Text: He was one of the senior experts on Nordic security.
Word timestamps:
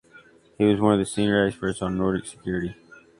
He 0.57 0.63
was 0.65 0.79
one 0.81 0.93
of 0.93 0.99
the 0.99 1.05
senior 1.05 1.45
experts 1.45 1.79
on 1.79 1.95
Nordic 1.95 2.25
security. 2.25 2.73